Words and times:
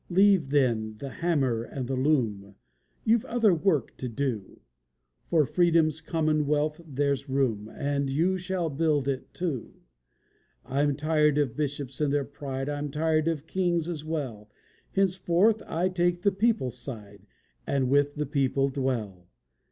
Leave, 0.09 0.49
then, 0.49 0.97
the 0.97 1.09
hammer 1.11 1.61
and 1.61 1.87
the 1.87 1.95
loom, 1.95 2.55
You've 3.05 3.23
other 3.25 3.53
work 3.53 3.95
to 3.97 4.09
do; 4.09 4.61
For 5.29 5.45
Freedom's 5.45 6.01
commonwealth 6.01 6.81
there's 6.87 7.29
room, 7.29 7.69
And 7.69 8.09
you 8.09 8.39
shall 8.39 8.71
build 8.71 9.07
it 9.07 9.31
too. 9.31 9.75
I'm 10.65 10.95
tired 10.95 11.37
of 11.37 11.55
bishops 11.55 12.01
and 12.01 12.11
their 12.11 12.25
pride, 12.25 12.67
I'm 12.67 12.89
tired 12.89 13.27
of 13.27 13.45
kings 13.45 13.87
as 13.87 14.03
well; 14.03 14.49
Henceforth 14.93 15.61
I 15.67 15.87
take 15.87 16.23
the 16.23 16.31
people's 16.31 16.79
side, 16.79 17.27
And 17.67 17.87
with 17.87 18.15
the 18.15 18.25
people 18.25 18.69
dwell. 18.69 19.27